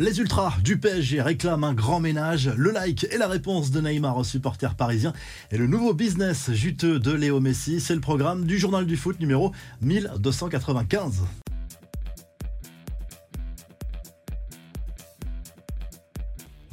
Les 0.00 0.18
ultras 0.18 0.54
du 0.64 0.78
PSG 0.78 1.20
réclament 1.20 1.64
un 1.64 1.74
grand 1.74 2.00
ménage, 2.00 2.50
le 2.56 2.70
like 2.70 3.06
et 3.10 3.18
la 3.18 3.28
réponse 3.28 3.70
de 3.70 3.82
Neymar 3.82 4.16
aux 4.16 4.24
supporters 4.24 4.74
parisiens 4.74 5.12
et 5.50 5.58
le 5.58 5.66
nouveau 5.66 5.92
business 5.92 6.50
juteux 6.52 6.98
de 6.98 7.12
Léo 7.12 7.38
Messi, 7.38 7.80
c'est 7.80 7.94
le 7.94 8.00
programme 8.00 8.46
du 8.46 8.58
journal 8.58 8.86
du 8.86 8.96
foot 8.96 9.20
numéro 9.20 9.52
1295. 9.82 11.24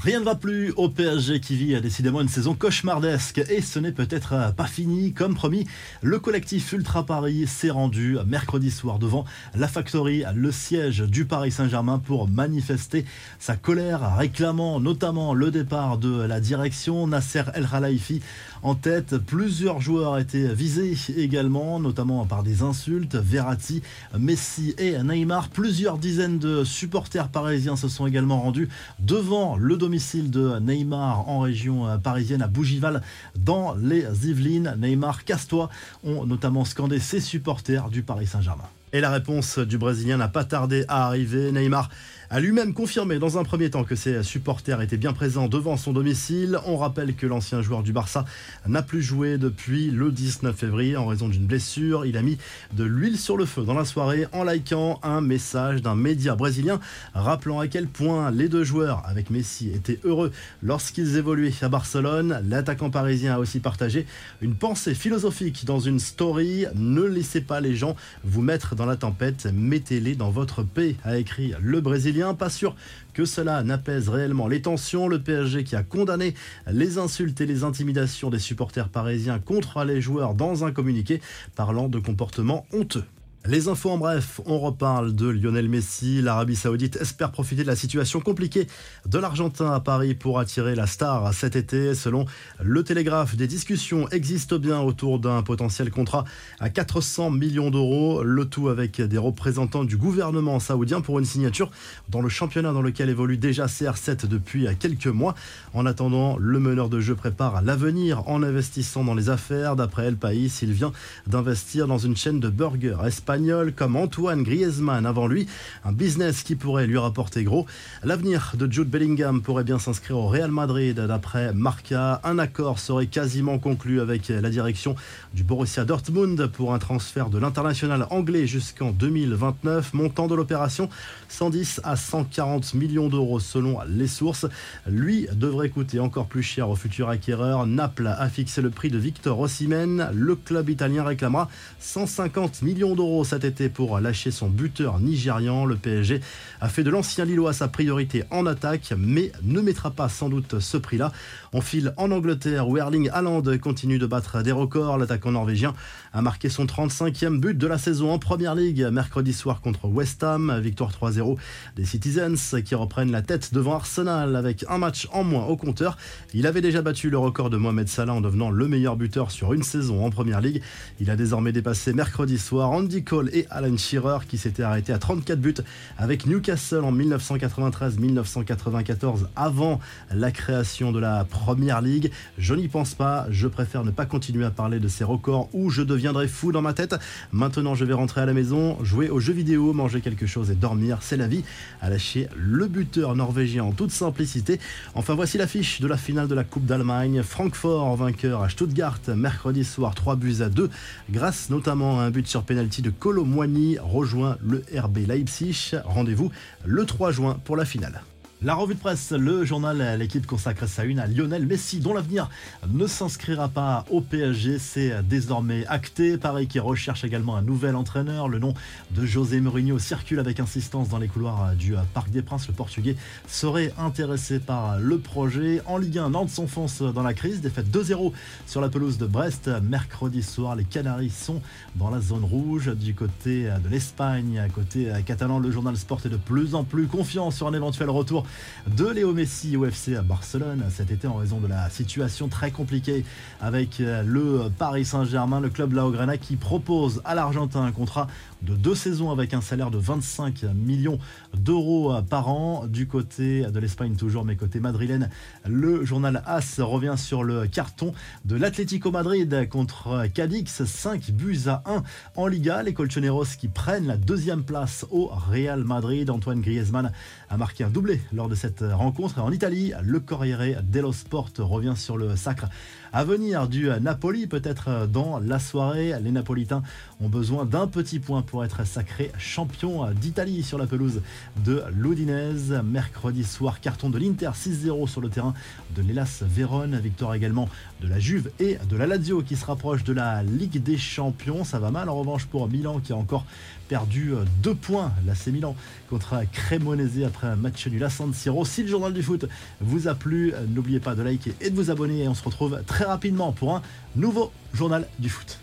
Rien 0.07 0.21
ne 0.21 0.23
va 0.23 0.35
plus 0.35 0.71
au 0.77 0.87
PSG 0.87 1.41
qui 1.41 1.57
vit 1.57 1.81
décidément 1.81 2.21
une 2.21 2.29
saison 2.29 2.55
cauchemardesque 2.55 3.39
et 3.49 3.61
ce 3.61 3.77
n'est 3.77 3.91
peut-être 3.91 4.53
pas 4.55 4.65
fini. 4.65 5.11
Comme 5.11 5.35
promis, 5.35 5.67
le 6.01 6.17
collectif 6.17 6.71
Ultra 6.71 7.05
Paris 7.05 7.45
s'est 7.45 7.71
rendu 7.71 8.17
mercredi 8.25 8.71
soir 8.71 8.99
devant 8.99 9.25
la 9.53 9.67
Factory, 9.67 10.23
le 10.33 10.49
siège 10.53 10.99
du 10.99 11.25
Paris 11.25 11.51
Saint-Germain 11.51 11.99
pour 11.99 12.29
manifester 12.29 13.03
sa 13.37 13.57
colère, 13.57 14.15
réclamant 14.15 14.79
notamment 14.79 15.33
le 15.33 15.51
départ 15.51 15.97
de 15.97 16.21
la 16.21 16.39
direction. 16.39 17.05
Nasser 17.05 17.43
El 17.53 17.67
Khelaifi 17.67 18.21
en 18.63 18.75
tête, 18.75 19.17
plusieurs 19.17 19.81
joueurs 19.81 20.17
étaient 20.19 20.53
visés 20.53 20.95
également, 21.17 21.81
notamment 21.81 22.25
par 22.25 22.43
des 22.43 22.61
insultes. 22.61 23.15
Verratti, 23.15 23.83
Messi 24.17 24.73
et 24.77 24.97
Neymar. 25.03 25.49
Plusieurs 25.49 25.97
dizaines 25.97 26.39
de 26.39 26.63
supporters 26.63 27.27
parisiens 27.27 27.75
se 27.75 27.89
sont 27.89 28.07
également 28.07 28.41
rendus 28.41 28.69
devant 28.99 29.57
le 29.57 29.75
domicile 29.75 29.96
de 29.97 30.59
Neymar 30.59 31.27
en 31.27 31.39
région 31.39 31.87
euh, 31.87 31.97
parisienne 31.97 32.43
à 32.43 32.47
Bougival 32.47 33.01
dans 33.35 33.73
les 33.73 34.05
Yvelines. 34.27 34.75
Neymar, 34.77 35.25
casse-toi 35.25 35.69
ont 36.03 36.25
notamment 36.25 36.65
scandé 36.65 36.99
ses 36.99 37.19
supporters 37.19 37.89
du 37.89 38.03
Paris 38.03 38.27
Saint-Germain. 38.27 38.69
Et 38.93 39.01
la 39.01 39.09
réponse 39.09 39.57
du 39.57 39.77
Brésilien 39.77 40.17
n'a 40.17 40.27
pas 40.27 40.43
tardé 40.43 40.85
à 40.87 41.07
arriver. 41.07 41.51
Neymar 41.51 41.89
a 42.29 42.41
lui-même 42.41 42.73
confirmé 42.73 43.19
dans 43.19 43.37
un 43.37 43.43
premier 43.43 43.69
temps 43.69 43.85
que 43.85 43.95
ses 43.95 44.21
supporters 44.21 44.81
étaient 44.81 44.97
bien 44.97 45.13
présents 45.13 45.47
devant 45.47 45.77
son 45.77 45.93
domicile. 45.93 46.59
On 46.65 46.75
rappelle 46.75 47.15
que 47.15 47.25
l'ancien 47.25 47.61
joueur 47.61 47.83
du 47.83 47.93
Barça 47.93 48.25
n'a 48.67 48.81
plus 48.81 49.01
joué 49.01 49.37
depuis 49.37 49.91
le 49.91 50.11
19 50.11 50.53
février 50.53 50.97
en 50.97 51.05
raison 51.05 51.29
d'une 51.29 51.45
blessure. 51.45 52.05
Il 52.05 52.17
a 52.17 52.21
mis 52.21 52.37
de 52.73 52.83
l'huile 52.83 53.17
sur 53.17 53.37
le 53.37 53.45
feu 53.45 53.63
dans 53.63 53.73
la 53.73 53.85
soirée 53.85 54.25
en 54.33 54.43
likant 54.43 54.99
un 55.03 55.21
message 55.21 55.81
d'un 55.81 55.95
média 55.95 56.35
brésilien 56.35 56.81
rappelant 57.13 57.61
à 57.61 57.67
quel 57.67 57.87
point 57.87 58.29
les 58.31 58.49
deux 58.49 58.65
joueurs 58.65 59.03
avec 59.05 59.29
Messi 59.29 59.69
étaient 59.73 59.99
heureux 60.03 60.31
lorsqu'ils 60.61 61.15
évoluaient 61.15 61.53
à 61.61 61.69
Barcelone. 61.69 62.41
L'attaquant 62.49 62.89
parisien 62.89 63.35
a 63.35 63.39
aussi 63.39 63.61
partagé 63.61 64.05
une 64.41 64.55
pensée 64.55 64.95
philosophique 64.95 65.63
dans 65.63 65.79
une 65.79 65.99
story. 65.99 66.65
Ne 66.75 67.03
laissez 67.03 67.39
pas 67.39 67.61
les 67.61 67.75
gens 67.75 67.95
vous 68.25 68.41
mettre 68.41 68.75
dans 68.75 68.85
la 68.85 68.97
tempête, 68.97 69.47
mettez-les 69.53 70.15
dans 70.15 70.29
votre 70.29 70.63
paix, 70.63 70.95
a 71.05 71.17
écrit 71.17 71.53
le 71.61 71.79
Brésilien 71.79 72.16
pas 72.37 72.49
sûr 72.49 72.75
que 73.13 73.25
cela 73.25 73.63
n'apaise 73.63 74.09
réellement 74.09 74.47
les 74.47 74.61
tensions. 74.61 75.07
Le 75.07 75.21
PSG 75.21 75.63
qui 75.63 75.75
a 75.75 75.83
condamné 75.83 76.33
les 76.71 76.97
insultes 76.97 77.39
et 77.41 77.45
les 77.45 77.63
intimidations 77.63 78.29
des 78.29 78.39
supporters 78.39 78.89
parisiens 78.89 79.39
contre 79.39 79.83
les 79.83 80.01
joueurs 80.01 80.33
dans 80.33 80.65
un 80.65 80.71
communiqué 80.71 81.21
parlant 81.55 81.87
de 81.87 81.99
comportements 81.99 82.65
honteux. 82.73 83.05
Les 83.49 83.69
infos 83.69 83.91
en 83.91 83.97
bref, 83.97 84.41
on 84.45 84.59
reparle 84.59 85.15
de 85.15 85.25
Lionel 85.25 85.69
Messi. 85.69 86.21
L'Arabie 86.21 86.57
Saoudite 86.57 86.97
espère 86.97 87.31
profiter 87.31 87.61
de 87.61 87.67
la 87.67 87.77
situation 87.77 88.19
compliquée 88.19 88.67
de 89.05 89.17
l'Argentin 89.17 89.71
à 89.71 89.79
Paris 89.79 90.15
pour 90.15 90.39
attirer 90.39 90.75
la 90.75 90.85
star 90.85 91.33
cet 91.33 91.55
été. 91.55 91.95
Selon 91.95 92.25
le 92.61 92.83
Télégraphe, 92.83 93.37
des 93.37 93.47
discussions 93.47 94.09
existent 94.09 94.57
bien 94.57 94.81
autour 94.81 95.19
d'un 95.19 95.43
potentiel 95.43 95.91
contrat 95.91 96.25
à 96.59 96.69
400 96.69 97.31
millions 97.31 97.71
d'euros, 97.71 98.21
le 98.21 98.43
tout 98.43 98.67
avec 98.67 98.99
des 98.99 99.17
représentants 99.17 99.85
du 99.85 99.95
gouvernement 99.95 100.59
saoudien 100.59 100.99
pour 100.99 101.17
une 101.17 101.23
signature 101.23 101.71
dans 102.09 102.21
le 102.21 102.27
championnat 102.27 102.73
dans 102.73 102.81
lequel 102.81 103.07
évolue 103.07 103.37
déjà 103.37 103.67
CR7 103.67 104.27
depuis 104.27 104.67
quelques 104.77 105.07
mois. 105.07 105.35
En 105.73 105.85
attendant, 105.85 106.35
le 106.37 106.59
meneur 106.59 106.89
de 106.89 106.99
jeu 106.99 107.15
prépare 107.15 107.61
l'avenir 107.61 108.27
en 108.27 108.43
investissant 108.43 109.05
dans 109.05 109.15
les 109.15 109.29
affaires. 109.29 109.77
D'après 109.77 110.07
El 110.07 110.17
País, 110.17 110.51
il 110.63 110.73
vient 110.73 110.91
d'investir 111.27 111.87
dans 111.87 111.97
une 111.97 112.17
chaîne 112.17 112.41
de 112.41 112.49
burgers 112.49 112.97
espagnols 113.05 113.36
comme 113.75 113.95
Antoine 113.95 114.41
Griezmann 114.41 115.05
avant 115.05 115.27
lui, 115.27 115.47
un 115.85 115.91
business 115.91 116.41
qui 116.41 116.55
pourrait 116.55 116.87
lui 116.87 116.97
rapporter 116.97 117.43
gros. 117.43 117.67
L'avenir 118.03 118.53
de 118.57 118.71
Jude 118.71 118.89
Bellingham 118.89 119.43
pourrait 119.43 119.63
bien 119.63 119.77
s'inscrire 119.77 120.17
au 120.17 120.27
Real 120.27 120.49
Madrid 120.49 120.99
d'après 120.99 121.53
Marca. 121.53 122.19
Un 122.23 122.39
accord 122.39 122.79
serait 122.79 123.05
quasiment 123.05 123.59
conclu 123.59 124.01
avec 124.01 124.29
la 124.29 124.49
direction 124.49 124.95
du 125.35 125.43
Borussia 125.43 125.85
Dortmund 125.85 126.47
pour 126.47 126.73
un 126.73 126.79
transfert 126.79 127.29
de 127.29 127.37
l'international 127.37 128.07
anglais 128.09 128.47
jusqu'en 128.47 128.89
2029. 128.89 129.93
Montant 129.93 130.25
de 130.25 130.33
l'opération 130.33 130.89
110 131.29 131.81
à 131.83 131.95
140 131.95 132.73
millions 132.73 133.07
d'euros 133.07 133.39
selon 133.39 133.77
les 133.87 134.07
sources. 134.07 134.47
Lui 134.87 135.27
devrait 135.31 135.69
coûter 135.69 135.99
encore 135.99 136.25
plus 136.25 136.43
cher 136.43 136.69
au 136.69 136.75
futur 136.75 137.09
acquéreur. 137.09 137.67
Naples 137.67 138.07
a 138.07 138.29
fixé 138.29 138.63
le 138.63 138.71
prix 138.71 138.89
de 138.89 138.97
Victor 138.97 139.39
Osimhen. 139.39 140.09
Le 140.11 140.35
club 140.35 140.69
italien 140.69 141.03
réclamera 141.03 141.49
150 141.79 142.63
millions 142.63 142.95
d'euros 142.95 143.16
cet 143.23 143.43
été 143.43 143.69
pour 143.69 143.99
lâcher 143.99 144.31
son 144.31 144.49
buteur 144.49 144.99
nigérian. 144.99 145.65
Le 145.65 145.75
PSG 145.75 146.21
a 146.61 146.69
fait 146.69 146.83
de 146.83 146.89
l'ancien 146.89 147.25
Lillois 147.25 147.53
sa 147.53 147.67
priorité 147.67 148.23
en 148.31 148.45
attaque, 148.45 148.93
mais 148.97 149.31
ne 149.43 149.61
mettra 149.61 149.91
pas 149.91 150.09
sans 150.09 150.29
doute 150.29 150.59
ce 150.59 150.77
prix-là. 150.77 151.11
On 151.53 151.61
file 151.61 151.93
en 151.97 152.11
Angleterre 152.11 152.67
où 152.67 152.77
Erling 152.77 153.09
Haaland 153.11 153.43
continue 153.61 153.99
de 153.99 154.05
battre 154.05 154.41
des 154.43 154.51
records. 154.51 154.97
L'attaquant 154.97 155.31
norvégien 155.31 155.73
a 156.13 156.21
marqué 156.21 156.49
son 156.49 156.65
35e 156.65 157.39
but 157.39 157.57
de 157.57 157.67
la 157.67 157.77
saison 157.77 158.11
en 158.11 158.19
Première 158.19 158.55
Ligue 158.55 158.87
mercredi 158.91 159.33
soir 159.33 159.61
contre 159.61 159.87
West 159.87 160.23
Ham. 160.23 160.59
Victoire 160.59 160.91
3-0 160.91 161.37
des 161.75 161.85
Citizens 161.85 162.61
qui 162.65 162.75
reprennent 162.75 163.11
la 163.11 163.21
tête 163.21 163.53
devant 163.53 163.75
Arsenal 163.75 164.35
avec 164.35 164.65
un 164.69 164.77
match 164.77 165.07
en 165.11 165.23
moins 165.23 165.45
au 165.45 165.57
compteur. 165.57 165.97
Il 166.33 166.47
avait 166.47 166.61
déjà 166.61 166.81
battu 166.81 167.09
le 167.09 167.17
record 167.17 167.49
de 167.49 167.57
Mohamed 167.57 167.87
Salah 167.87 168.13
en 168.13 168.21
devenant 168.21 168.49
le 168.49 168.67
meilleur 168.67 168.95
buteur 168.95 169.31
sur 169.31 169.53
une 169.53 169.63
saison 169.63 170.05
en 170.05 170.09
Première 170.09 170.41
Ligue. 170.41 170.61
Il 170.99 171.09
a 171.09 171.15
désormais 171.15 171.51
dépassé 171.51 171.93
mercredi 171.93 172.37
soir 172.37 172.71
Andy 172.71 173.03
Cole 173.07 173.29
et 173.31 173.47
Alan 173.49 173.77
Shearer 173.77 174.25
qui 174.27 174.37
s'étaient 174.37 174.63
arrêtés 174.63 174.91
à 174.91 174.97
34 174.97 175.39
buts 175.39 175.55
avec 175.97 176.25
Newcastle 176.25 176.83
en 176.83 176.91
1993-1994 176.91 179.27
avant 179.37 179.79
la 180.13 180.29
création 180.31 180.91
de 180.91 180.99
la 180.99 181.23
Première 181.23 181.81
Ligue. 181.81 182.11
Je 182.37 182.53
n'y 182.53 182.67
pense 182.67 182.95
pas, 182.95 183.25
je 183.29 183.47
préfère 183.47 183.85
ne 183.85 183.91
pas 183.91 184.05
continuer 184.05 184.43
à 184.43 184.51
parler 184.51 184.81
de 184.81 184.89
ces 184.89 185.05
records 185.05 185.47
ou 185.53 185.69
je 185.69 185.83
deviendrai 185.83 186.27
fou 186.27 186.51
dans 186.51 186.61
ma 186.61 186.73
tête. 186.73 186.97
Maintenant 187.31 187.75
je 187.75 187.85
vais 187.85 187.93
rentrer 187.93 188.19
à 188.19 188.25
la 188.25 188.33
maison, 188.33 188.77
jouer 188.83 189.09
aux 189.09 189.21
jeux 189.21 189.31
vidéo, 189.31 189.71
manger 189.71 190.01
quelque 190.01 190.25
chose 190.25 190.51
et 190.51 190.55
dormir, 190.55 190.97
c'est 190.99 191.15
la 191.15 191.27
vie. 191.27 191.45
À 191.81 191.89
lâcher 191.89 192.27
le 192.35 192.67
buteur 192.67 193.15
norvégien 193.15 193.63
en 193.63 193.71
toute 193.71 193.91
simplicité. 193.91 194.59
Enfin 194.95 195.15
voici 195.15 195.37
l'affiche 195.37 195.79
de 195.79 195.87
la 195.87 195.95
finale 195.95 196.27
de 196.27 196.35
la 196.35 196.43
Coupe 196.43 196.65
d'Allemagne. 196.65 197.23
Francfort 197.23 197.95
vainqueur 197.95 198.43
à 198.43 198.49
Stuttgart 198.49 198.99
mercredi 199.15 199.63
soir 199.63 199.95
3 199.95 200.17
buts 200.17 200.41
à 200.41 200.49
2 200.49 200.69
grâce 201.09 201.49
notamment 201.49 202.01
à 202.01 202.03
un 202.03 202.09
but 202.09 202.27
sur 202.27 202.43
penalty 202.43 202.81
de 202.81 202.96
Colomboigny 202.99 203.77
rejoint 203.79 204.37
le 204.41 204.63
RB 204.75 205.07
Leipzig. 205.07 205.71
Rendez-vous 205.85 206.31
le 206.65 206.85
3 206.85 207.11
juin 207.11 207.39
pour 207.43 207.55
la 207.55 207.65
finale. 207.65 208.01
La 208.43 208.53
revue 208.53 208.75
de 208.75 208.79
presse, 208.79 209.13
le 209.13 209.43
journal, 209.45 209.97
l'équipe 209.97 210.27
consacre 210.27 210.67
sa 210.67 210.83
une 210.83 210.99
à 210.99 211.07
Lionel 211.07 211.47
Messi, 211.47 211.79
dont 211.79 211.95
l'avenir 211.95 212.29
ne 212.71 212.85
s'inscrira 212.85 213.49
pas 213.49 213.83
au 213.89 213.99
PSG. 213.99 214.59
C'est 214.59 215.01
désormais 215.01 215.65
acté. 215.65 216.19
Paris 216.19 216.45
qui 216.45 216.59
recherche 216.59 217.03
également 217.03 217.35
un 217.35 217.41
nouvel 217.41 217.75
entraîneur. 217.75 218.29
Le 218.29 218.37
nom 218.37 218.53
de 218.91 219.07
José 219.07 219.41
Mourinho 219.41 219.79
circule 219.79 220.19
avec 220.19 220.39
insistance 220.39 220.87
dans 220.87 220.99
les 220.99 221.07
couloirs 221.07 221.55
du 221.55 221.73
Parc 221.95 222.11
des 222.11 222.21
Princes. 222.21 222.47
Le 222.47 222.53
Portugais 222.53 222.95
serait 223.27 223.73
intéressé 223.79 224.37
par 224.37 224.77
le 224.77 224.99
projet. 224.99 225.63
En 225.65 225.79
Ligue 225.79 225.97
1, 225.97 226.11
Nantes 226.11 226.29
s'enfonce 226.29 226.83
dans 226.83 227.01
la 227.01 227.15
crise. 227.15 227.41
Défaite 227.41 227.71
2-0 227.71 228.13
sur 228.45 228.61
la 228.61 228.69
pelouse 228.69 228.99
de 228.99 229.07
Brest. 229.07 229.49
Mercredi 229.63 230.21
soir, 230.21 230.55
les 230.55 230.63
Canaries 230.63 231.09
sont 231.09 231.41
dans 231.73 231.89
la 231.89 232.01
zone 232.01 232.23
rouge. 232.23 232.67
Du 232.75 232.93
côté 232.93 233.49
de 233.63 233.67
l'Espagne, 233.67 234.47
côté 234.53 234.91
catalan, 235.07 235.39
le 235.39 235.49
journal 235.49 235.75
Sport 235.75 236.01
est 236.05 236.09
de 236.09 236.17
plus 236.17 236.53
en 236.53 236.63
plus 236.63 236.85
confiant 236.85 237.31
sur 237.31 237.47
un 237.47 237.53
éventuel 237.53 237.89
retour 237.89 238.27
de 238.67 238.85
Léo 238.85 239.13
Messi 239.13 239.55
au 239.57 239.65
FC 239.65 239.95
à 239.95 240.01
Barcelone 240.01 240.63
cet 240.69 240.91
été 240.91 241.07
en 241.07 241.15
raison 241.15 241.39
de 241.39 241.47
la 241.47 241.69
situation 241.69 242.27
très 242.27 242.51
compliquée 242.51 243.05
avec 243.41 243.79
euh, 243.79 244.03
le 244.03 244.49
Paris 244.57 244.85
Saint-Germain, 244.85 245.39
le 245.39 245.49
club 245.49 245.73
Laograna 245.73 246.17
qui 246.17 246.35
propose 246.35 247.01
à 247.05 247.15
l'Argentin 247.15 247.63
un 247.63 247.71
contrat 247.71 248.07
de 248.41 248.55
deux 248.55 248.75
saisons 248.75 249.11
avec 249.11 249.33
un 249.33 249.41
salaire 249.41 249.71
de 249.71 249.77
25 249.77 250.43
millions 250.53 250.99
d'euros 251.35 251.93
par 252.09 252.29
an. 252.29 252.65
Du 252.67 252.87
côté 252.87 253.41
de 253.41 253.59
l'Espagne 253.59 253.95
toujours, 253.95 254.25
mais 254.25 254.35
côté 254.35 254.59
madrilène, 254.59 255.09
le 255.47 255.83
journal 255.83 256.21
AS 256.25 256.59
revient 256.59 256.95
sur 256.97 257.23
le 257.23 257.47
carton 257.47 257.93
de 258.25 258.35
l'Atlético 258.35 258.91
Madrid 258.91 259.47
contre 259.49 260.07
Cadix, 260.13 260.63
5 260.63 261.11
buts 261.11 261.47
à 261.47 261.63
1 261.65 261.83
en 262.15 262.27
Liga. 262.27 262.61
Les 262.63 262.73
Colchoneros 262.73 263.25
qui 263.39 263.47
prennent 263.47 263.87
la 263.87 263.97
deuxième 263.97 264.43
place 264.43 264.85
au 264.91 265.07
Real 265.07 265.63
Madrid. 265.63 266.09
Antoine 266.09 266.41
Griezmann 266.41 266.91
a 267.29 267.37
marqué 267.37 267.63
un 267.63 267.69
doublé 267.69 268.01
lors 268.17 268.27
de 268.27 268.35
cette 268.35 268.61
rencontre. 268.61 269.19
Et 269.19 269.21
en 269.21 269.31
Italie, 269.31 269.73
le 269.83 269.99
Corriere 269.99 270.61
dello 270.63 270.91
Sport 270.91 271.29
revient 271.37 271.75
sur 271.75 271.97
le 271.97 272.15
sacre 272.15 272.47
à 272.91 273.03
venir 273.03 273.47
du 273.47 273.69
Napoli, 273.79 274.25
peut-être 274.25 274.87
dans 274.87 275.19
la 275.19 275.37
soirée. 275.37 275.93
Les 276.01 276.11
Napolitains 276.11 276.63
ont 276.99 277.09
besoin 277.09 277.45
d'un 277.45 277.67
petit 277.67 277.99
point 277.99 278.23
pour 278.23 278.43
être 278.43 278.65
sacrés 278.65 279.11
champions 279.19 279.91
d'Italie 279.91 280.41
sur 280.41 280.57
la 280.57 280.65
pelouse 280.65 281.01
de 281.45 281.63
l'Udinese. 281.71 282.59
Mercredi 282.63 283.23
soir, 283.23 283.61
carton 283.61 283.91
de 283.91 283.99
l'Inter 283.99 284.31
6-0 284.33 284.87
sur 284.87 284.99
le 284.99 285.09
terrain 285.09 285.35
de 285.75 285.83
l'Elas 285.83 286.23
Vérone. 286.25 286.79
Victoire 286.79 287.13
également 287.13 287.49
de 287.81 287.87
la 287.87 287.99
Juve 287.99 288.31
et 288.39 288.57
de 288.67 288.75
la 288.75 288.87
Lazio 288.87 289.21
qui 289.21 289.35
se 289.35 289.45
rapproche 289.45 289.83
de 289.83 289.93
la 289.93 290.23
Ligue 290.23 290.63
des 290.63 290.77
Champions. 290.77 291.43
Ça 291.43 291.59
va 291.59 291.69
mal 291.69 291.89
en 291.89 291.95
revanche 291.95 292.25
pour 292.25 292.49
Milan 292.49 292.79
qui 292.79 292.93
a 292.93 292.95
encore 292.95 293.25
perdu 293.67 294.13
deux 294.41 294.55
points. 294.55 294.91
L'AC 295.05 295.27
Milan 295.27 295.55
contre 295.89 296.15
Cremonese 296.31 297.03
après 297.05 297.27
un 297.27 297.35
match 297.35 297.67
nul 297.67 297.83
à 297.83 297.89
Si 298.13 298.61
le 298.63 298.67
journal 298.67 298.93
du 298.93 299.03
foot 299.03 299.25
vous 299.61 299.87
a 299.87 299.95
plu, 299.95 300.33
n'oubliez 300.49 300.79
pas 300.79 300.95
de 300.95 301.01
liker 301.01 301.33
et 301.41 301.49
de 301.49 301.55
vous 301.55 301.71
abonner 301.71 302.03
et 302.03 302.07
on 302.07 302.15
se 302.15 302.23
retrouve 302.23 302.61
très 302.65 302.85
rapidement 302.85 303.31
pour 303.31 303.55
un 303.55 303.61
nouveau 303.95 304.31
journal 304.53 304.87
du 304.99 305.09
foot. 305.09 305.39